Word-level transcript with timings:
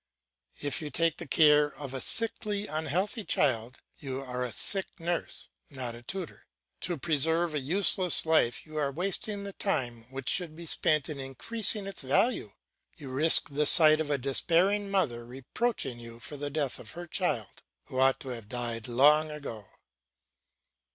If 0.59 0.81
you 0.81 0.89
take 0.89 1.17
the 1.19 1.27
care 1.27 1.75
of 1.75 1.93
a 1.93 2.01
sickly, 2.01 2.65
unhealthy 2.65 3.23
child, 3.23 3.77
you 3.99 4.19
are 4.19 4.43
a 4.43 4.51
sick 4.51 4.87
nurse, 4.99 5.49
not 5.69 5.93
a 5.93 6.01
tutor. 6.01 6.47
To 6.79 6.97
preserve 6.97 7.53
a 7.53 7.59
useless 7.59 8.25
life 8.25 8.65
you 8.65 8.77
are 8.77 8.91
wasting 8.91 9.43
the 9.43 9.53
time 9.53 10.05
which 10.11 10.27
should 10.27 10.55
be 10.55 10.65
spent 10.65 11.07
in 11.07 11.19
increasing 11.19 11.85
its 11.85 12.01
value, 12.01 12.53
you 12.97 13.09
risk 13.09 13.49
the 13.51 13.67
sight 13.67 14.01
of 14.01 14.09
a 14.09 14.17
despairing 14.17 14.89
mother 14.89 15.23
reproaching 15.23 15.99
you 15.99 16.19
for 16.19 16.35
the 16.35 16.49
death 16.49 16.79
of 16.79 16.93
her 16.93 17.05
child, 17.05 17.61
who 17.85 17.99
ought 17.99 18.19
to 18.21 18.29
have 18.29 18.49
died 18.49 18.87
long 18.87 19.29
ago. 19.29 19.67